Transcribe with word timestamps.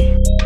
Bye. 0.00 0.39